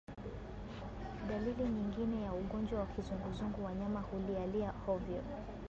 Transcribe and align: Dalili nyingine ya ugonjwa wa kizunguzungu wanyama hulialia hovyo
Dalili 1.29 1.63
nyingine 1.63 2.21
ya 2.23 2.33
ugonjwa 2.33 2.79
wa 2.79 2.85
kizunguzungu 2.85 3.65
wanyama 3.65 4.01
hulialia 4.01 4.69
hovyo 4.85 5.23